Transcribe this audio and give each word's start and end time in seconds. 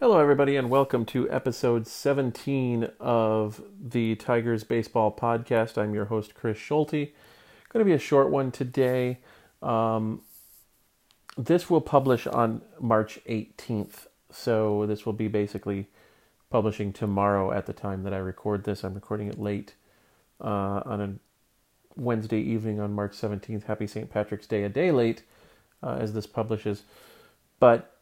Hello, 0.00 0.18
everybody, 0.18 0.56
and 0.56 0.70
welcome 0.70 1.04
to 1.04 1.30
episode 1.30 1.86
17 1.86 2.88
of 2.98 3.60
the 3.78 4.16
Tigers 4.16 4.64
Baseball 4.64 5.14
Podcast. 5.14 5.76
I'm 5.76 5.92
your 5.92 6.06
host, 6.06 6.34
Chris 6.34 6.56
Schulte. 6.56 7.12
Going 7.68 7.80
to 7.80 7.84
be 7.84 7.92
a 7.92 7.98
short 7.98 8.30
one 8.30 8.50
today. 8.50 9.18
Um, 9.60 10.22
this 11.36 11.68
will 11.68 11.82
publish 11.82 12.26
on 12.26 12.62
March 12.80 13.20
18th, 13.28 14.06
so 14.30 14.86
this 14.86 15.04
will 15.04 15.12
be 15.12 15.28
basically 15.28 15.86
publishing 16.48 16.94
tomorrow 16.94 17.52
at 17.52 17.66
the 17.66 17.74
time 17.74 18.02
that 18.04 18.14
I 18.14 18.18
record 18.18 18.64
this. 18.64 18.82
I'm 18.82 18.94
recording 18.94 19.28
it 19.28 19.38
late 19.38 19.74
uh, 20.40 20.80
on 20.86 21.00
a 21.02 22.00
Wednesday 22.00 22.40
evening 22.40 22.80
on 22.80 22.94
March 22.94 23.12
17th. 23.12 23.64
Happy 23.64 23.86
St. 23.86 24.08
Patrick's 24.08 24.46
Day, 24.46 24.62
a 24.62 24.70
day 24.70 24.92
late 24.92 25.24
uh, 25.82 25.98
as 26.00 26.14
this 26.14 26.26
publishes. 26.26 26.84
But 27.58 27.94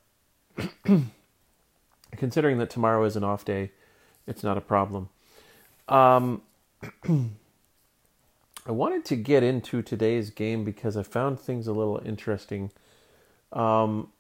considering 2.17 2.59
that 2.59 2.71
tomorrow 2.71 3.05
is 3.05 3.17
an 3.17 3.25
off 3.25 3.45
day, 3.45 3.71
it's 4.27 4.43
not 4.43 4.59
a 4.59 4.63
problem. 4.63 5.09
Um, 5.89 6.43
I 8.67 8.73
wanted 8.73 9.05
to 9.07 9.17
get 9.17 9.43
into 9.43 9.83
today's 9.83 10.31
game 10.31 10.65
because 10.65 10.97
I 10.97 11.03
found 11.03 11.41
things 11.41 11.67
a 11.67 11.73
little 11.73 12.03
interesting. 12.05 12.71
Um, 13.53 14.13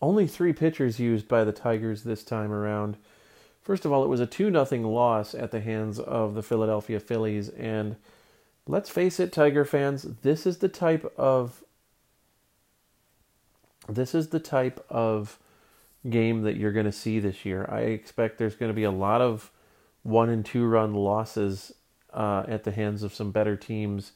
only 0.00 0.26
three 0.26 0.54
pitchers 0.54 0.98
used 0.98 1.28
by 1.28 1.44
the 1.44 1.52
Tigers 1.52 2.02
this 2.02 2.24
time 2.24 2.52
around. 2.52 2.96
First 3.60 3.84
of 3.84 3.92
all, 3.92 4.02
it 4.02 4.08
was 4.08 4.20
a 4.20 4.26
2 4.26 4.50
0 4.50 4.88
loss 4.88 5.34
at 5.34 5.50
the 5.50 5.60
hands 5.60 5.98
of 5.98 6.34
the 6.34 6.42
Philadelphia 6.42 6.98
Phillies. 6.98 7.50
And 7.50 7.96
let's 8.66 8.88
face 8.88 9.20
it, 9.20 9.32
Tiger 9.32 9.66
fans, 9.66 10.02
this 10.22 10.46
is 10.46 10.58
the 10.58 10.68
type 10.68 11.12
of. 11.18 11.62
This 13.88 14.14
is 14.14 14.28
the 14.28 14.40
type 14.40 14.84
of 14.88 15.38
game 16.08 16.42
that 16.42 16.56
you're 16.56 16.72
going 16.72 16.86
to 16.86 16.92
see 16.92 17.20
this 17.20 17.44
year. 17.44 17.68
I 17.70 17.80
expect 17.80 18.38
there's 18.38 18.56
going 18.56 18.70
to 18.70 18.74
be 18.74 18.84
a 18.84 18.90
lot 18.90 19.20
of 19.20 19.50
one 20.02 20.30
and 20.30 20.44
two 20.44 20.64
run 20.64 20.94
losses 20.94 21.72
uh, 22.12 22.44
at 22.48 22.64
the 22.64 22.72
hands 22.72 23.02
of 23.02 23.12
some 23.12 23.30
better 23.30 23.56
teams 23.56 24.12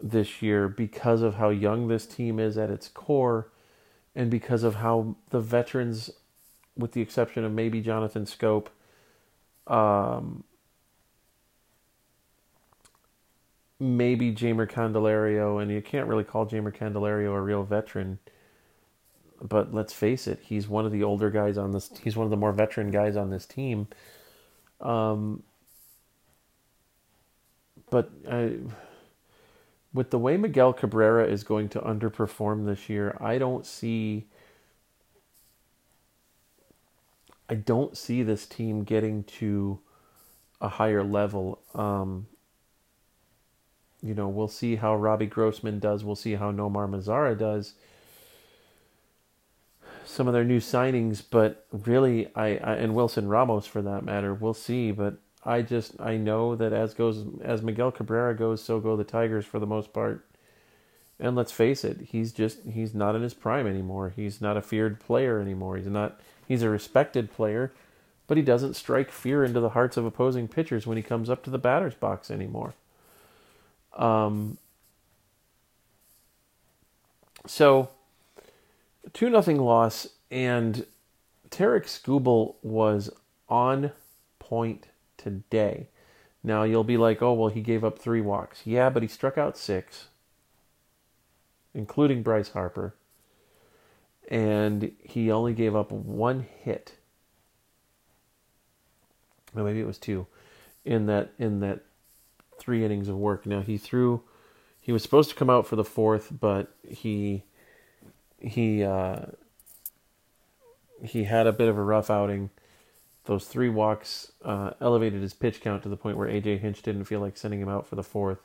this 0.00 0.40
year 0.40 0.68
because 0.68 1.22
of 1.22 1.34
how 1.34 1.50
young 1.50 1.88
this 1.88 2.06
team 2.06 2.38
is 2.38 2.56
at 2.56 2.70
its 2.70 2.88
core 2.88 3.48
and 4.14 4.30
because 4.30 4.62
of 4.62 4.76
how 4.76 5.16
the 5.30 5.40
veterans, 5.40 6.10
with 6.76 6.92
the 6.92 7.00
exception 7.00 7.44
of 7.44 7.52
maybe 7.52 7.80
Jonathan 7.80 8.24
Schoop, 8.24 8.68
um, 9.66 10.44
maybe 13.78 14.32
Jeimer 14.32 14.70
Candelario, 14.70 15.60
and 15.60 15.70
you 15.70 15.82
can't 15.82 16.06
really 16.06 16.24
call 16.24 16.46
Jeimer 16.46 16.74
Candelario 16.74 17.34
a 17.34 17.40
real 17.40 17.62
veteran 17.62 18.18
but 19.42 19.72
let's 19.72 19.92
face 19.92 20.26
it, 20.26 20.40
he's 20.42 20.68
one 20.68 20.84
of 20.84 20.92
the 20.92 21.02
older 21.02 21.30
guys 21.30 21.56
on 21.56 21.72
this. 21.72 21.90
He's 22.02 22.16
one 22.16 22.24
of 22.24 22.30
the 22.30 22.36
more 22.36 22.52
veteran 22.52 22.90
guys 22.90 23.16
on 23.16 23.30
this 23.30 23.46
team. 23.46 23.88
Um, 24.80 25.42
but 27.90 28.10
I, 28.30 28.56
with 29.92 30.10
the 30.10 30.18
way 30.18 30.36
Miguel 30.36 30.72
Cabrera 30.72 31.26
is 31.26 31.42
going 31.42 31.68
to 31.70 31.80
underperform 31.80 32.66
this 32.66 32.88
year, 32.88 33.16
I 33.20 33.38
don't 33.38 33.66
see. 33.66 34.26
I 37.48 37.54
don't 37.54 37.96
see 37.96 38.22
this 38.22 38.46
team 38.46 38.84
getting 38.84 39.24
to 39.24 39.80
a 40.60 40.68
higher 40.68 41.02
level. 41.02 41.58
Um, 41.74 42.28
you 44.02 44.14
know, 44.14 44.28
we'll 44.28 44.48
see 44.48 44.76
how 44.76 44.94
Robbie 44.94 45.26
Grossman 45.26 45.80
does. 45.80 46.04
We'll 46.04 46.14
see 46.14 46.34
how 46.34 46.52
Nomar 46.52 46.88
Mazara 46.88 47.36
does 47.36 47.74
some 50.10 50.26
of 50.26 50.34
their 50.34 50.44
new 50.44 50.60
signings, 50.60 51.22
but 51.28 51.66
really, 51.72 52.28
I, 52.34 52.56
I, 52.56 52.74
and 52.74 52.94
Wilson 52.94 53.28
Ramos 53.28 53.66
for 53.66 53.82
that 53.82 54.04
matter, 54.04 54.34
we'll 54.34 54.54
see. 54.54 54.90
But 54.90 55.18
I 55.44 55.62
just 55.62 55.98
I 56.00 56.16
know 56.16 56.54
that 56.56 56.72
as 56.72 56.94
goes 56.94 57.24
as 57.42 57.62
Miguel 57.62 57.92
Cabrera 57.92 58.34
goes, 58.36 58.62
so 58.62 58.80
go 58.80 58.96
the 58.96 59.04
Tigers 59.04 59.46
for 59.46 59.58
the 59.58 59.66
most 59.66 59.92
part. 59.92 60.26
And 61.18 61.36
let's 61.36 61.52
face 61.52 61.84
it, 61.84 61.98
he's 62.08 62.32
just 62.32 62.60
he's 62.64 62.94
not 62.94 63.14
in 63.14 63.22
his 63.22 63.34
prime 63.34 63.66
anymore. 63.66 64.12
He's 64.14 64.40
not 64.40 64.56
a 64.56 64.62
feared 64.62 65.00
player 65.00 65.40
anymore. 65.40 65.76
He's 65.76 65.86
not 65.86 66.20
he's 66.46 66.62
a 66.62 66.68
respected 66.68 67.32
player, 67.32 67.72
but 68.26 68.36
he 68.36 68.42
doesn't 68.42 68.74
strike 68.74 69.10
fear 69.10 69.44
into 69.44 69.60
the 69.60 69.70
hearts 69.70 69.96
of 69.96 70.04
opposing 70.04 70.48
pitchers 70.48 70.86
when 70.86 70.96
he 70.96 71.02
comes 71.02 71.30
up 71.30 71.42
to 71.44 71.50
the 71.50 71.58
batter's 71.58 71.94
box 71.94 72.30
anymore. 72.30 72.74
Um. 73.96 74.58
So 77.46 77.90
2 79.12 79.30
nothing 79.30 79.58
loss, 79.58 80.08
and 80.30 80.86
Tarik 81.50 81.86
Skubal 81.86 82.56
was 82.62 83.10
on 83.48 83.92
point 84.38 84.88
today. 85.16 85.88
Now 86.42 86.62
you'll 86.62 86.84
be 86.84 86.96
like, 86.96 87.20
oh, 87.20 87.32
well, 87.34 87.48
he 87.48 87.60
gave 87.60 87.84
up 87.84 87.98
three 87.98 88.20
walks. 88.20 88.62
Yeah, 88.64 88.88
but 88.90 89.02
he 89.02 89.08
struck 89.08 89.36
out 89.36 89.58
six, 89.58 90.06
including 91.74 92.22
Bryce 92.22 92.50
Harper. 92.50 92.94
And 94.30 94.92
he 95.02 95.30
only 95.30 95.52
gave 95.52 95.74
up 95.74 95.90
one 95.90 96.46
hit. 96.62 96.94
No, 99.54 99.64
maybe 99.64 99.80
it 99.80 99.86
was 99.86 99.98
two 99.98 100.26
in 100.84 101.06
that 101.06 101.32
in 101.38 101.60
that 101.60 101.80
three 102.58 102.84
innings 102.84 103.08
of 103.08 103.16
work. 103.16 103.44
Now 103.44 103.60
he 103.60 103.76
threw 103.76 104.22
he 104.80 104.92
was 104.92 105.02
supposed 105.02 105.30
to 105.30 105.36
come 105.36 105.50
out 105.50 105.66
for 105.66 105.76
the 105.76 105.84
fourth, 105.84 106.32
but 106.40 106.72
he 106.86 107.44
he 108.40 108.82
uh, 108.82 109.26
he 111.02 111.24
had 111.24 111.46
a 111.46 111.52
bit 111.52 111.68
of 111.68 111.78
a 111.78 111.82
rough 111.82 112.10
outing. 112.10 112.50
Those 113.24 113.46
three 113.46 113.68
walks 113.68 114.32
uh, 114.44 114.72
elevated 114.80 115.22
his 115.22 115.34
pitch 115.34 115.60
count 115.60 115.82
to 115.82 115.88
the 115.88 115.96
point 115.96 116.16
where 116.16 116.28
AJ 116.28 116.60
Hinch 116.60 116.82
didn't 116.82 117.04
feel 117.04 117.20
like 117.20 117.36
sending 117.36 117.60
him 117.60 117.68
out 117.68 117.86
for 117.86 117.96
the 117.96 118.02
fourth. 118.02 118.40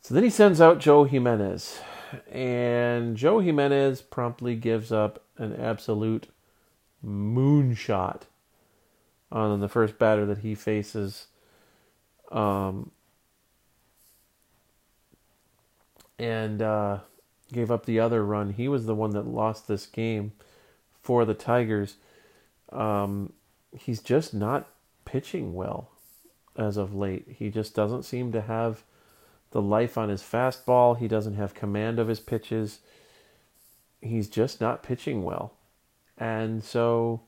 So 0.00 0.14
then 0.14 0.22
he 0.22 0.30
sends 0.30 0.60
out 0.60 0.78
Joe 0.78 1.04
Jimenez, 1.04 1.80
and 2.30 3.16
Joe 3.16 3.40
Jimenez 3.40 4.02
promptly 4.02 4.54
gives 4.54 4.92
up 4.92 5.22
an 5.36 5.54
absolute 5.56 6.28
moonshot 7.04 8.22
on 9.30 9.60
the 9.60 9.68
first 9.68 9.98
batter 9.98 10.24
that 10.26 10.38
he 10.38 10.54
faces. 10.54 11.26
Um, 12.30 12.90
and 16.18 16.62
uh, 16.62 16.98
gave 17.52 17.70
up 17.70 17.86
the 17.86 18.00
other 18.00 18.24
run. 18.24 18.52
He 18.52 18.68
was 18.68 18.86
the 18.86 18.94
one 18.94 19.10
that 19.10 19.26
lost 19.26 19.68
this 19.68 19.86
game 19.86 20.32
for 21.02 21.24
the 21.24 21.34
Tigers. 21.34 21.96
Um, 22.70 23.32
he's 23.76 24.00
just 24.00 24.34
not 24.34 24.68
pitching 25.04 25.54
well 25.54 25.90
as 26.56 26.76
of 26.76 26.94
late. 26.94 27.26
He 27.38 27.50
just 27.50 27.74
doesn't 27.74 28.02
seem 28.02 28.32
to 28.32 28.42
have 28.42 28.82
the 29.50 29.62
life 29.62 29.96
on 29.96 30.08
his 30.10 30.22
fastball. 30.22 30.98
He 30.98 31.08
doesn't 31.08 31.34
have 31.34 31.54
command 31.54 31.98
of 31.98 32.08
his 32.08 32.20
pitches. 32.20 32.80
He's 34.02 34.28
just 34.28 34.60
not 34.60 34.82
pitching 34.82 35.22
well. 35.22 35.54
And 36.18 36.62
so, 36.62 37.22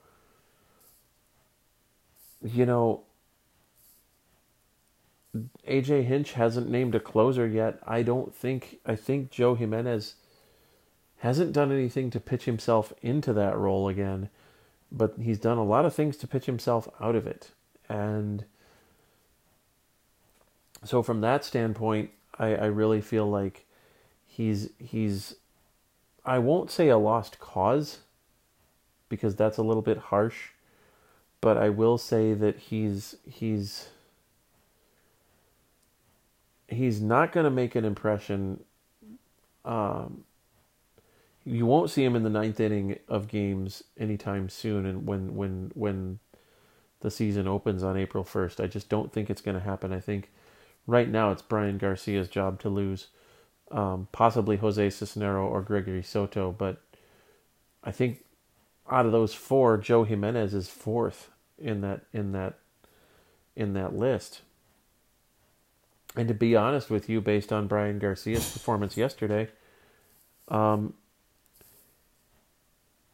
you 2.43 2.67
know, 2.67 3.05
AJ 5.67 6.05
Hinch 6.05 6.33
hasn't 6.33 6.69
named 6.69 6.95
a 6.95 7.01
closer 7.01 7.47
yet. 7.47 7.79
I 7.87 8.03
don't 8.03 8.35
think 8.35 8.79
I 8.85 8.97
think 8.97 9.31
Joe 9.31 9.55
Jimenez 9.55 10.15
hasn't 11.19 11.53
done 11.53 11.71
anything 11.71 12.11
to 12.11 12.21
pitch 12.21 12.47
himself 12.47 12.93
into 13.03 13.33
that 13.35 13.57
role 13.57 13.89
again, 13.89 14.31
but 14.91 15.15
he's 15.21 15.39
done 15.39 15.59
a 15.59 15.65
lot 15.65 15.85
of 15.85 15.95
things 15.95 16.17
to 16.17 16.27
pitch 16.27 16.47
himself 16.47 16.89
out 17.01 17.15
of 17.15 17.27
it. 17.27 17.51
And 17.89 18.45
so 20.85 21.03
from 21.03 21.21
that 21.21 21.45
standpoint, 21.45 22.11
I, 22.39 22.55
I 22.55 22.67
really 22.67 23.01
feel 23.01 23.29
like 23.29 23.67
he's 24.27 24.71
he's 24.79 25.37
I 26.25 26.39
won't 26.39 26.71
say 26.71 26.89
a 26.89 26.99
lost 26.99 27.39
cause 27.39 27.99
because 29.09 29.37
that's 29.37 29.59
a 29.59 29.63
little 29.63 29.83
bit 29.83 29.99
harsh, 29.99 30.51
but 31.41 31.57
I 31.57 31.69
will 31.69 31.99
say 31.99 32.33
that 32.35 32.59
he's 32.59 33.17
he's 33.29 33.89
he's 36.71 37.01
not 37.01 37.33
going 37.33 37.45
to 37.45 37.51
make 37.51 37.75
an 37.75 37.85
impression. 37.85 38.61
Um, 39.65 40.25
you 41.45 41.67
won't 41.67 41.91
see 41.91 42.05
him 42.05 42.17
in 42.17 42.23
the 42.23 42.31
ninth 42.31 42.61
inning 42.61 42.99
of 43.09 43.29
games 43.29 43.83
anytime 43.99 44.49
soon, 44.49 44.87
and 44.87 45.07
when 45.07 45.35
when 45.35 45.73
when 45.75 46.19
the 47.01 47.11
season 47.11 47.49
opens 47.49 47.83
on 47.83 47.97
April 47.97 48.25
first, 48.25 48.61
I 48.61 48.67
just 48.67 48.89
don't 48.89 49.13
think 49.13 49.31
it's 49.31 49.41
going 49.41 49.57
to 49.57 49.65
happen. 49.65 49.93
I 49.93 50.01
think 50.01 50.31
right 50.87 51.09
now 51.09 51.33
it's 51.33 51.43
Bryan 51.43 51.79
Garcia's 51.79 52.29
job 52.29 52.61
to 52.61 52.69
lose, 52.69 53.09
um, 53.71 54.09
possibly 54.13 54.57
Jose 54.59 54.87
Cisnero 54.89 55.45
or 55.45 55.63
Gregory 55.63 56.03
Soto, 56.03 56.53
but 56.53 56.83
I 57.83 57.91
think 57.91 58.25
out 58.91 59.07
of 59.07 59.13
those 59.13 59.33
four, 59.33 59.79
Joe 59.79 60.05
Jimenez 60.05 60.53
is 60.53 60.69
fourth 60.69 61.31
in 61.59 61.81
that 61.81 62.03
in 62.13 62.33
that 62.33 62.59
in 63.57 63.73
that 63.75 63.95
list. 63.95 64.43
And 66.17 66.29
to 66.29 66.35
be 66.35 66.57
honest 66.57 66.91
with 66.91 67.09
you, 67.09 67.21
based 67.21 67.53
on 67.53 67.69
Bryan 67.69 67.99
Garcia's 67.99 68.51
performance 68.53 68.97
yesterday, 68.97 69.49
um, 70.49 70.95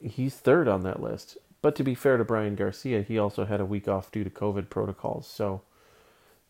he's 0.00 0.34
third 0.34 0.66
on 0.66 0.82
that 0.82 1.02
list. 1.02 1.36
But 1.62 1.76
to 1.76 1.84
be 1.84 1.94
fair 1.94 2.16
to 2.16 2.24
Bryan 2.24 2.54
Garcia, 2.54 3.02
he 3.02 3.18
also 3.18 3.44
had 3.44 3.60
a 3.60 3.66
week 3.66 3.88
off 3.88 4.12
due 4.12 4.24
to 4.24 4.30
COVID 4.30 4.70
protocols, 4.70 5.26
so 5.26 5.62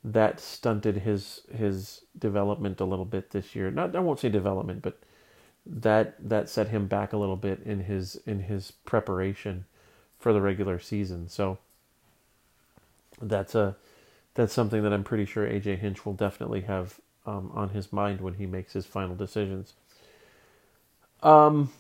that 0.05 0.39
stunted 0.39 0.99
his 0.99 1.41
his 1.53 2.03
development 2.19 2.81
a 2.81 2.85
little 2.85 3.05
bit 3.05 3.31
this 3.31 3.57
year. 3.57 3.71
Not 3.71 3.97
I 3.97 4.01
won't 4.01 4.21
say 4.21 4.29
development, 4.29 4.83
but 4.83 4.99
that 5.65 6.17
that 6.29 6.49
set 6.49 6.69
him 6.69 6.87
back 6.87 7.13
a 7.13 7.17
little 7.17 7.37
bit 7.37 7.61
in 7.65 7.81
his 7.81 8.17
in 8.27 8.41
his 8.41 8.71
preparation 8.71 9.65
for 10.19 10.33
the 10.33 10.41
regular 10.41 10.79
season. 10.79 11.29
So 11.29 11.59
that's 13.21 13.55
a 13.55 13.77
that's 14.37 14.53
something 14.53 14.83
that 14.83 14.93
I'm 14.93 15.03
pretty 15.05 15.25
sure 15.25 15.47
AJ 15.49 15.79
Hinch 15.79 16.07
will 16.07 16.13
definitely 16.13 16.61
have 16.63 17.01
um, 17.27 17.51
on 17.55 17.71
his 17.71 17.93
mind 17.93 18.21
when 18.21 18.35
he 18.35 18.47
makes 18.47 18.73
his 18.73 18.87
final 18.87 19.17
decisions. 19.17 19.75
Um, 21.23 21.73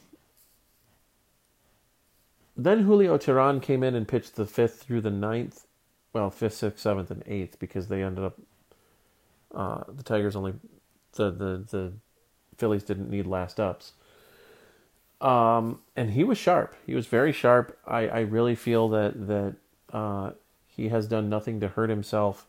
then 2.56 2.80
Julio 2.80 3.18
Teheran 3.18 3.62
came 3.62 3.82
in 3.82 3.94
and 3.94 4.08
pitched 4.08 4.36
the 4.36 4.46
fifth 4.46 4.82
through 4.82 5.02
the 5.02 5.10
ninth, 5.10 5.66
well, 6.12 6.30
fifth, 6.30 6.54
sixth, 6.54 6.82
seventh, 6.82 7.10
and 7.10 7.22
eighth 7.26 7.58
because 7.58 7.88
they 7.88 8.02
ended 8.02 8.24
up. 8.24 8.38
Uh, 9.54 9.84
the 9.88 10.02
Tigers 10.02 10.34
only, 10.34 10.54
the 11.12 11.30
the 11.30 11.64
the 11.70 11.92
Phillies 12.56 12.82
didn't 12.82 13.10
need 13.10 13.26
last 13.26 13.60
ups. 13.60 13.92
Um, 15.20 15.80
and 15.94 16.10
he 16.10 16.24
was 16.24 16.38
sharp. 16.38 16.74
He 16.86 16.94
was 16.94 17.06
very 17.06 17.32
sharp. 17.32 17.78
I, 17.86 18.08
I 18.08 18.20
really 18.20 18.54
feel 18.54 18.88
that 18.90 19.26
that 19.28 19.56
uh, 19.92 20.30
he 20.76 20.88
has 20.88 21.06
done 21.06 21.28
nothing 21.28 21.60
to 21.60 21.68
hurt 21.68 21.90
himself 21.90 22.46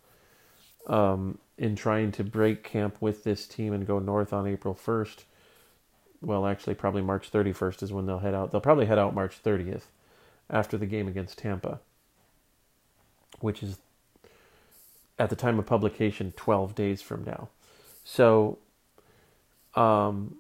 um, 0.88 1.38
in 1.58 1.76
trying 1.76 2.12
to 2.12 2.24
break 2.24 2.64
camp 2.64 2.98
with 3.00 3.24
this 3.24 3.48
team 3.48 3.74
and 3.74 3.88
go 3.88 4.00
north 4.00 4.34
on 4.34 4.48
April 4.48 4.74
first. 4.74 5.26
Well, 6.22 6.46
actually, 6.46 6.76
probably 6.76 7.02
March 7.02 7.30
thirty 7.30 7.54
first 7.54 7.82
is 7.84 7.94
when 7.94 8.06
they'll 8.06 8.20
head 8.20 8.34
out. 8.34 8.52
They'll 8.52 8.62
probably 8.62 8.88
head 8.88 9.00
out 9.00 9.14
March 9.16 9.36
thirtieth, 9.36 9.88
after 10.50 10.78
the 10.78 10.86
game 10.86 11.08
against 11.08 11.38
Tampa, 11.38 11.80
which 13.40 13.62
is 13.62 13.78
at 15.20 15.30
the 15.30 15.36
time 15.36 15.60
of 15.60 15.66
publication 15.66 16.34
twelve 16.36 16.74
days 16.76 17.02
from 17.02 17.24
now. 17.24 17.50
So 18.04 18.58
um, 19.76 20.38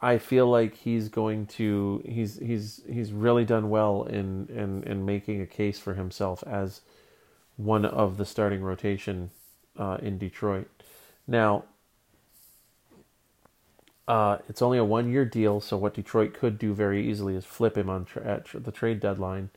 I 0.00 0.18
feel 0.18 0.46
like 0.46 0.76
he's 0.76 1.08
going 1.08 1.46
to 1.46 2.02
he's 2.04 2.38
he's 2.38 2.82
he's 2.86 3.12
really 3.12 3.44
done 3.44 3.70
well 3.70 4.02
in 4.04 4.48
in 4.48 4.82
in 4.82 5.06
making 5.06 5.40
a 5.40 5.46
case 5.46 5.78
for 5.78 5.94
himself 5.94 6.44
as 6.46 6.82
one 7.56 7.84
of 7.84 8.16
the 8.16 8.24
starting 8.24 8.62
rotation 8.62 9.30
uh, 9.78 9.98
in 10.02 10.18
Detroit. 10.18 10.68
Now, 11.26 11.64
uh, 14.06 14.38
it's 14.48 14.60
only 14.60 14.78
a 14.78 14.84
one 14.84 15.10
year 15.10 15.24
deal, 15.24 15.60
so 15.60 15.76
what 15.76 15.94
Detroit 15.94 16.34
could 16.34 16.58
do 16.58 16.74
very 16.74 17.08
easily 17.08 17.34
is 17.34 17.44
flip 17.44 17.76
him 17.76 17.88
on 17.88 18.04
tra- 18.04 18.24
at 18.24 18.64
the 18.64 18.72
trade 18.72 19.00
deadline. 19.00 19.50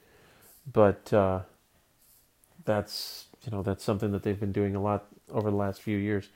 But 0.72 1.12
uh, 1.14 1.42
that's 2.66 3.26
you 3.46 3.52
know 3.52 3.62
that's 3.62 3.84
something 3.84 4.12
that 4.12 4.24
they've 4.24 4.40
been 4.40 4.52
doing 4.52 4.76
a 4.76 4.82
lot 4.82 5.06
over 5.32 5.50
the 5.50 5.58
last 5.58 5.82
few 5.82 5.98
years. 5.98 6.30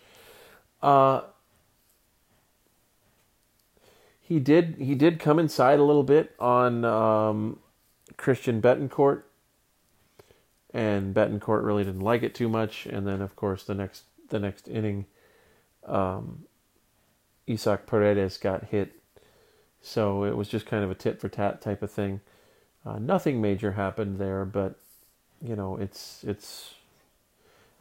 Uh, 0.81 1.21
he 4.19 4.39
did 4.39 4.75
he 4.77 4.95
did 4.95 5.19
come 5.19 5.39
inside 5.39 5.79
a 5.79 5.83
little 5.83 6.03
bit 6.03 6.33
on 6.39 6.83
um, 6.85 7.59
Christian 8.17 8.61
Bethancourt, 8.61 9.23
and 10.73 11.13
Bethancourt 11.13 11.63
really 11.63 11.83
didn't 11.83 12.01
like 12.01 12.23
it 12.23 12.35
too 12.35 12.49
much. 12.49 12.85
And 12.85 13.07
then 13.07 13.21
of 13.21 13.35
course 13.35 13.63
the 13.63 13.75
next 13.75 14.03
the 14.29 14.39
next 14.39 14.67
inning, 14.67 15.05
um, 15.85 16.45
Isaac 17.49 17.85
Paredes 17.85 18.37
got 18.37 18.65
hit, 18.65 18.93
so 19.81 20.23
it 20.23 20.37
was 20.37 20.47
just 20.47 20.65
kind 20.65 20.83
of 20.83 20.91
a 20.91 20.95
tit 20.95 21.19
for 21.19 21.27
tat 21.27 21.61
type 21.61 21.81
of 21.81 21.91
thing. 21.91 22.21
Uh, 22.85 22.97
nothing 22.97 23.41
major 23.41 23.73
happened 23.73 24.17
there, 24.17 24.45
but 24.45 24.75
you 25.41 25.55
know 25.55 25.75
it's 25.75 26.23
it's 26.23 26.75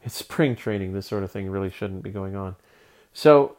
it's 0.03 0.15
spring 0.25 0.55
training. 0.55 0.93
This 0.93 1.07
sort 1.07 1.23
of 1.23 1.31
thing 1.31 1.49
really 1.49 1.69
shouldn't 1.69 2.03
be 2.03 2.09
going 2.11 2.35
on. 2.35 2.55
So, 3.13 3.57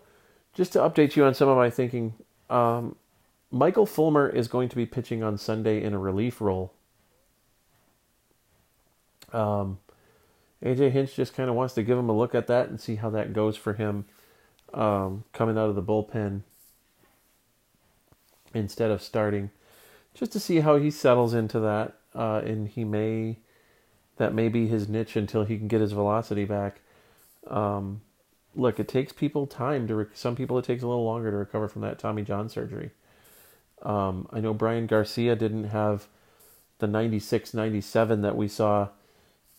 just 0.54 0.72
to 0.74 0.78
update 0.80 1.16
you 1.16 1.24
on 1.24 1.34
some 1.34 1.48
of 1.48 1.56
my 1.56 1.70
thinking 1.70 2.14
um, 2.50 2.96
Michael 3.50 3.86
Fulmer 3.86 4.28
is 4.28 4.48
going 4.48 4.68
to 4.68 4.76
be 4.76 4.86
pitching 4.86 5.22
on 5.22 5.38
Sunday 5.38 5.82
in 5.82 5.92
a 5.92 5.98
relief 5.98 6.40
role. 6.40 6.72
Um, 9.32 9.78
AJ 10.64 10.92
Hinch 10.92 11.14
just 11.14 11.34
kind 11.34 11.50
of 11.50 11.56
wants 11.56 11.74
to 11.74 11.82
give 11.82 11.98
him 11.98 12.08
a 12.08 12.16
look 12.16 12.34
at 12.34 12.46
that 12.46 12.68
and 12.68 12.80
see 12.80 12.96
how 12.96 13.10
that 13.10 13.32
goes 13.32 13.56
for 13.56 13.72
him 13.74 14.04
um, 14.72 15.24
coming 15.32 15.58
out 15.58 15.68
of 15.68 15.74
the 15.74 15.82
bullpen 15.82 16.42
instead 18.54 18.90
of 18.90 19.02
starting, 19.02 19.50
just 20.14 20.32
to 20.32 20.40
see 20.40 20.60
how 20.60 20.76
he 20.76 20.90
settles 20.90 21.34
into 21.34 21.58
that. 21.60 21.94
Uh, 22.14 22.42
and 22.44 22.68
he 22.68 22.84
may 22.84 23.38
that 24.18 24.34
may 24.34 24.48
be 24.48 24.66
his 24.66 24.88
niche 24.88 25.16
until 25.16 25.44
he 25.44 25.56
can 25.56 25.68
get 25.68 25.80
his 25.80 25.92
velocity 25.92 26.44
back. 26.44 26.80
Um, 27.48 28.02
look, 28.54 28.78
it 28.78 28.86
takes 28.86 29.12
people 29.12 29.46
time 29.46 29.88
to. 29.88 29.94
Rec- 29.94 30.08
some 30.14 30.36
people 30.36 30.58
it 30.58 30.64
takes 30.64 30.82
a 30.82 30.86
little 30.86 31.04
longer 31.04 31.30
to 31.30 31.36
recover 31.36 31.68
from 31.68 31.82
that 31.82 31.98
Tommy 31.98 32.22
John 32.22 32.48
surgery. 32.48 32.90
Um, 33.82 34.28
I 34.30 34.40
know 34.40 34.54
Bryan 34.54 34.86
Garcia 34.86 35.34
didn't 35.34 35.64
have 35.64 36.06
the 36.78 36.86
96, 36.86 37.54
97 37.54 38.22
that 38.22 38.36
we 38.36 38.46
saw 38.46 38.88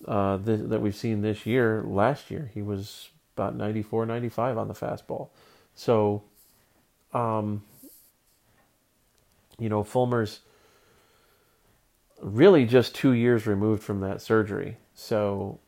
uh, 0.07 0.37
th- 0.37 0.69
that 0.69 0.81
we've 0.81 0.95
seen 0.95 1.21
this 1.21 1.45
year. 1.45 1.83
Last 1.85 2.31
year, 2.31 2.51
he 2.53 2.61
was 2.61 3.09
about 3.35 3.55
94, 3.55 4.05
95 4.05 4.57
on 4.57 4.67
the 4.67 4.73
fastball. 4.73 5.29
So, 5.75 6.23
um, 7.13 7.63
you 9.57 9.69
know, 9.69 9.83
Fulmer's 9.83 10.39
really 12.21 12.65
just 12.65 12.95
two 12.95 13.11
years 13.11 13.45
removed 13.47 13.83
from 13.83 13.99
that 14.01 14.21
surgery. 14.21 14.77
So 14.95 15.59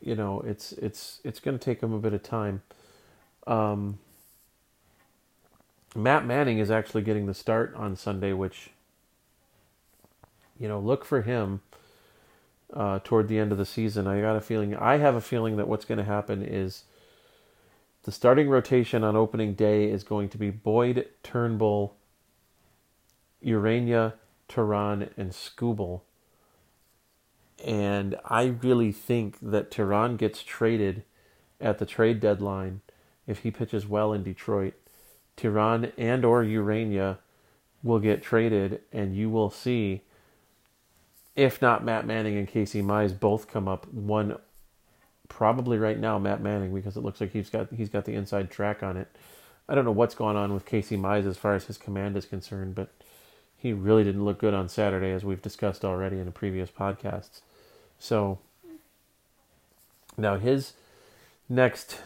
you 0.00 0.14
know, 0.14 0.40
it's 0.40 0.72
it's 0.72 1.20
it's 1.24 1.40
going 1.40 1.58
to 1.58 1.64
take 1.64 1.82
him 1.82 1.92
a 1.92 1.98
bit 1.98 2.12
of 2.12 2.22
time. 2.22 2.62
Um, 3.46 3.98
Matt 5.96 6.24
Manning 6.26 6.58
is 6.58 6.70
actually 6.70 7.02
getting 7.02 7.26
the 7.26 7.34
start 7.34 7.74
on 7.74 7.96
Sunday, 7.96 8.32
which 8.32 8.70
you 10.58 10.68
know, 10.68 10.78
look 10.78 11.04
for 11.04 11.22
him 11.22 11.60
uh, 12.74 13.00
toward 13.02 13.28
the 13.28 13.38
end 13.38 13.52
of 13.52 13.58
the 13.58 13.66
season. 13.66 14.06
I 14.06 14.20
got 14.20 14.36
a 14.36 14.40
feeling. 14.40 14.76
I 14.76 14.98
have 14.98 15.14
a 15.14 15.20
feeling 15.20 15.56
that 15.56 15.68
what's 15.68 15.84
going 15.84 15.98
to 15.98 16.04
happen 16.04 16.42
is 16.42 16.84
the 18.04 18.12
starting 18.12 18.48
rotation 18.48 19.04
on 19.04 19.16
opening 19.16 19.54
day 19.54 19.90
is 19.90 20.04
going 20.04 20.28
to 20.30 20.38
be 20.38 20.50
Boyd, 20.50 21.06
Turnbull, 21.22 21.96
Ureña, 23.44 24.14
Teheran, 24.48 25.10
and 25.16 25.32
Skubal 25.32 26.02
and 27.64 28.16
I 28.24 28.44
really 28.62 28.92
think 28.92 29.38
that 29.40 29.70
Teheran 29.70 30.16
gets 30.16 30.42
traded 30.42 31.04
at 31.60 31.78
the 31.78 31.86
trade 31.86 32.20
deadline 32.20 32.82
if 33.26 33.40
he 33.40 33.50
pitches 33.50 33.86
well 33.86 34.12
in 34.12 34.22
Detroit. 34.22 34.74
Teheran 35.36 35.92
and 35.98 36.24
or 36.24 36.44
Ureña 36.44 37.18
will 37.82 37.98
get 37.98 38.22
traded, 38.22 38.80
and 38.92 39.14
you 39.14 39.30
will 39.30 39.50
see, 39.50 40.02
if 41.38 41.62
not 41.62 41.84
Matt 41.84 42.04
Manning 42.04 42.36
and 42.36 42.48
Casey 42.48 42.82
Mize 42.82 43.18
both 43.18 43.46
come 43.46 43.68
up, 43.68 43.86
one 43.94 44.36
probably 45.28 45.78
right 45.78 45.98
now 45.98 46.18
Matt 46.18 46.42
Manning 46.42 46.74
because 46.74 46.96
it 46.96 47.04
looks 47.04 47.20
like 47.20 47.30
he's 47.30 47.48
got 47.48 47.72
he's 47.72 47.88
got 47.88 48.04
the 48.04 48.14
inside 48.14 48.50
track 48.50 48.82
on 48.82 48.96
it. 48.96 49.06
I 49.68 49.76
don't 49.76 49.84
know 49.84 49.92
what's 49.92 50.16
going 50.16 50.36
on 50.36 50.52
with 50.52 50.66
Casey 50.66 50.96
Mize 50.96 51.26
as 51.28 51.36
far 51.36 51.54
as 51.54 51.66
his 51.66 51.78
command 51.78 52.16
is 52.16 52.24
concerned, 52.24 52.74
but 52.74 52.90
he 53.56 53.72
really 53.72 54.02
didn't 54.02 54.24
look 54.24 54.40
good 54.40 54.52
on 54.52 54.68
Saturday, 54.68 55.12
as 55.12 55.24
we've 55.24 55.40
discussed 55.40 55.84
already 55.84 56.18
in 56.18 56.24
the 56.24 56.32
previous 56.32 56.70
podcasts. 56.70 57.40
So 58.00 58.40
now 60.16 60.38
his 60.38 60.72
next 61.48 62.00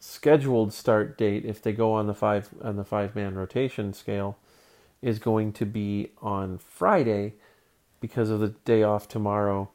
scheduled 0.00 0.74
start 0.74 1.16
date, 1.16 1.46
if 1.46 1.62
they 1.62 1.72
go 1.72 1.94
on 1.94 2.08
the 2.08 2.14
five 2.14 2.50
on 2.60 2.76
the 2.76 2.84
five 2.84 3.16
man 3.16 3.36
rotation 3.36 3.94
scale, 3.94 4.36
is 5.00 5.18
going 5.18 5.54
to 5.54 5.64
be 5.64 6.10
on 6.20 6.58
Friday 6.58 7.32
because 8.00 8.30
of 8.30 8.40
the 8.40 8.48
day 8.64 8.82
off 8.82 9.08
tomorrow. 9.08 9.70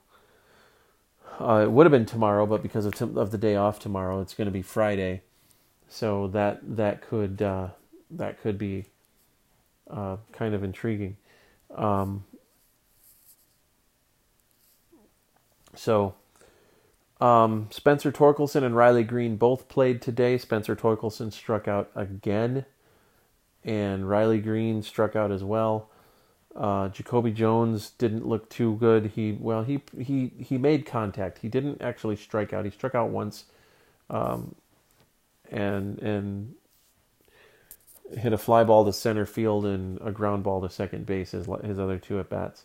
Uh, 1.39 1.61
it 1.63 1.71
would 1.71 1.85
have 1.85 1.91
been 1.91 2.05
tomorrow, 2.05 2.45
but 2.45 2.61
because 2.63 2.85
of, 2.85 2.95
t- 2.95 3.19
of 3.19 3.31
the 3.31 3.37
day 3.37 3.55
off 3.55 3.79
tomorrow, 3.79 4.21
it's 4.21 4.33
going 4.33 4.45
to 4.45 4.51
be 4.51 4.61
Friday. 4.61 5.21
So 5.87 6.27
that 6.29 6.59
that 6.77 7.01
could 7.01 7.41
uh, 7.41 7.69
that 8.11 8.41
could 8.41 8.57
be 8.57 8.85
uh, 9.89 10.17
kind 10.31 10.55
of 10.55 10.63
intriguing. 10.63 11.17
Um, 11.75 12.23
So, 15.75 16.15
um, 17.19 17.67
Spencer 17.69 18.11
Torkelson 18.11 18.63
and 18.63 18.75
Riley 18.75 19.03
Greene 19.03 19.35
both 19.35 19.67
played 19.67 20.01
today. 20.01 20.37
Spencer 20.37 20.75
Torkelson 20.75 21.31
struck 21.31 21.67
out 21.67 21.91
again, 21.95 22.65
and 23.63 24.09
Riley 24.09 24.39
Greene 24.39 24.81
struck 24.81 25.15
out 25.15 25.31
as 25.31 25.43
well. 25.43 25.89
Uh, 26.55 26.87
Jacoby 26.87 27.31
Jones 27.31 27.89
didn't 27.91 28.25
look 28.25 28.49
too 28.49 28.75
good. 28.77 29.07
He 29.15 29.33
well 29.39 29.63
he 29.63 29.81
he 29.99 30.31
he 30.39 30.57
made 30.57 30.85
contact. 30.85 31.39
He 31.39 31.49
didn't 31.49 31.81
actually 31.81 32.15
strike 32.15 32.53
out. 32.53 32.63
He 32.63 32.71
struck 32.71 32.95
out 32.95 33.09
once, 33.09 33.45
um, 34.09 34.55
and 35.51 35.99
and 35.99 36.55
hit 38.17 38.31
a 38.31 38.37
fly 38.37 38.63
ball 38.63 38.85
to 38.85 38.93
center 38.93 39.25
field 39.25 39.65
and 39.65 39.99
a 40.01 40.11
ground 40.11 40.43
ball 40.43 40.61
to 40.61 40.69
second 40.69 41.05
base. 41.05 41.31
His 41.31 41.47
his 41.63 41.77
other 41.77 41.97
two 41.97 42.19
at 42.19 42.29
bats. 42.29 42.63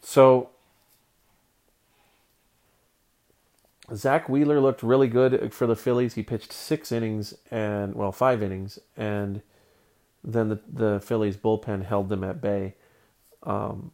So 0.00 0.48
Zack 3.94 4.28
Wheeler 4.28 4.60
looked 4.60 4.82
really 4.82 5.08
good 5.08 5.52
for 5.52 5.66
the 5.66 5.76
Phillies. 5.76 6.14
He 6.14 6.22
pitched 6.22 6.52
six 6.52 6.92
innings 6.92 7.34
and 7.50 7.94
well, 7.94 8.12
five 8.12 8.42
innings, 8.42 8.78
and 8.96 9.42
then 10.24 10.48
the 10.48 10.60
the 10.72 11.00
Phillies 11.00 11.36
bullpen 11.36 11.84
held 11.84 12.08
them 12.08 12.24
at 12.24 12.40
bay. 12.40 12.74
Um, 13.42 13.92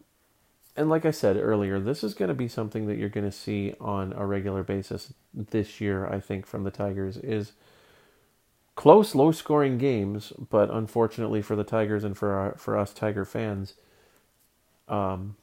and 0.76 0.88
like 0.88 1.04
I 1.04 1.12
said 1.12 1.36
earlier, 1.36 1.78
this 1.78 2.02
is 2.02 2.14
going 2.14 2.30
to 2.30 2.34
be 2.34 2.48
something 2.48 2.86
that 2.86 2.96
you're 2.96 3.08
going 3.08 3.30
to 3.30 3.36
see 3.36 3.74
on 3.80 4.12
a 4.14 4.26
regular 4.26 4.64
basis 4.64 5.12
this 5.32 5.80
year. 5.80 6.06
I 6.06 6.18
think 6.18 6.46
from 6.46 6.64
the 6.64 6.70
Tigers 6.70 7.16
is 7.16 7.52
close, 8.74 9.14
low-scoring 9.14 9.78
games, 9.78 10.32
but 10.50 10.70
unfortunately 10.70 11.42
for 11.42 11.54
the 11.54 11.62
Tigers 11.62 12.02
and 12.02 12.18
for 12.18 12.32
our, 12.32 12.54
for 12.56 12.76
us 12.76 12.92
Tiger 12.92 13.24
fans, 13.24 13.74
um, 14.88 15.36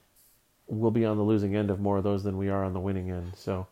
we'll 0.68 0.92
be 0.92 1.06
on 1.06 1.16
the 1.16 1.24
losing 1.24 1.56
end 1.56 1.70
of 1.70 1.80
more 1.80 2.00
of 2.00 2.04
those 2.04 2.24
than 2.24 2.38
we 2.38 2.50
are 2.50 2.66
on 2.66 2.74
the 2.74 2.80
winning 2.80 3.10
end. 3.10 3.32
So 3.38 3.68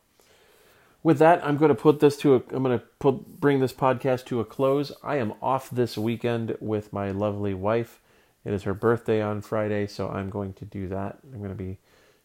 with 1.01 1.19
that, 1.19 1.43
I'm 1.45 1.57
going 1.57 1.69
to 1.69 1.75
put 1.75 1.99
this 1.99 2.17
to 2.17 2.35
a, 2.35 2.43
I'm 2.51 2.63
going 2.63 2.77
to 2.77 2.85
put, 2.99 3.39
bring 3.39 3.59
this 3.59 3.73
podcast 3.73 4.25
to 4.25 4.39
a 4.39 4.45
close. 4.45 4.91
I 5.03 5.17
am 5.17 5.33
off 5.41 5.69
this 5.69 5.97
weekend 5.97 6.57
with 6.59 6.91
my 6.91 7.11
lovely 7.11 7.53
wife. 7.53 8.01
It 8.45 8.53
is 8.53 8.63
her 8.63 8.73
birthday 8.73 9.21
on 9.21 9.41
Friday, 9.41 9.87
so 9.87 10.09
I'm 10.09 10.29
going 10.29 10.53
to 10.53 10.65
do 10.65 10.87
that. 10.89 11.19
I'm 11.31 11.39
going 11.39 11.51
to 11.51 11.55
be 11.55 11.77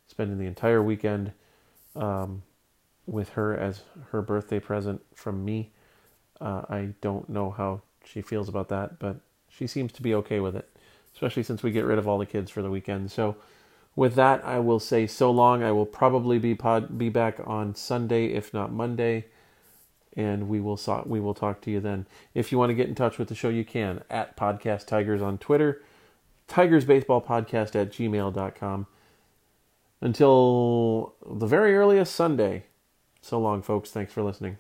spending 0.07 0.39
the 0.39 0.47
entire 0.47 0.83
weekend 0.83 1.33
um, 1.97 2.43
with 3.07 3.31
her 3.31 3.57
as 3.57 3.83
her 4.11 4.23
birthday 4.23 4.61
present 4.61 5.03
from 5.15 5.45
me. 5.45 5.71
Uh, 6.41 6.63
I 6.69 6.89
don't 7.01 7.29
know 7.29 7.51
how 7.51 7.83
she 8.05 8.23
feels 8.23 8.49
about 8.49 8.69
that, 8.69 8.99
but 8.99 9.17
she 9.49 9.67
seems 9.67 9.93
to 9.93 10.03
be 10.03 10.15
okay 10.15 10.41
with 10.41 10.57
it, 10.57 10.69
especially 11.13 11.43
since 11.43 11.63
we 11.63 11.71
get 11.71 11.85
rid 11.85 11.99
of 11.99 12.09
all 12.09 12.19
the 12.19 12.27
kids 12.27 12.51
for 12.51 12.63
the 12.63 12.71
weekend. 12.71 13.11
So 13.11 13.37
with 13.97 14.15
that, 14.17 14.45
I 14.45 14.59
will 14.59 14.81
say 14.81 15.07
so 15.07 15.31
long. 15.31 15.63
I 15.63 15.73
will 15.73 15.87
probably 15.87 16.39
be 16.39 16.55
pod, 16.55 16.99
be 16.99 17.09
back 17.09 17.39
on 17.45 17.75
Sunday, 17.75 18.27
if 18.27 18.53
not 18.53 18.73
Monday, 18.73 19.27
and 20.17 20.49
we 20.49 20.61
will 20.61 20.77
so, 20.77 21.03
we 21.07 21.21
will 21.21 21.35
talk 21.35 21.61
to 21.63 21.71
you 21.71 21.81
then. 21.81 22.07
If 22.35 22.51
you 22.51 22.59
want 22.59 22.71
to 22.71 22.75
get 22.75 22.89
in 22.89 22.95
touch 22.95 23.19
with 23.19 23.29
the 23.29 23.35
show, 23.35 23.49
you 23.49 23.65
can 23.65 24.03
at 24.11 24.37
Podcast 24.37 24.87
Tigers 24.87 25.23
on 25.23 25.39
Twitter, 25.39 25.83
Tigers 26.49 26.85
Baseball 26.85 27.23
Podcast 27.23 27.75
at 27.77 27.93
gmail.com. 27.93 28.87
Until 30.01 31.15
the 31.25 31.47
very 31.47 31.75
earliest 31.75 32.15
Sunday. 32.15 32.65
So 33.23 33.39
long, 33.39 33.63
folks. 33.63 33.91
Thanks 33.91 34.13
for 34.13 34.23
listening. 34.23 34.59